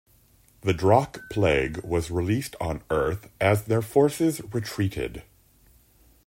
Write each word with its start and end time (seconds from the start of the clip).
The 0.61 0.73
Drakh 0.73 1.21
Plague 1.29 1.77
was 1.83 2.09
released 2.09 2.55
on 2.59 2.81
Earth 2.89 3.29
as 3.39 3.65
their 3.65 3.83
forces 3.83 4.41
retreated. 4.51 5.21